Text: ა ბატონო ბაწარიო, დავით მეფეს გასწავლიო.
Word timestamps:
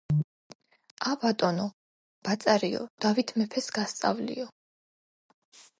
ა 1.09 1.11
ბატონო 1.25 1.67
ბაწარიო, 2.29 2.83
დავით 3.07 3.35
მეფეს 3.43 3.71
გასწავლიო. 3.79 4.49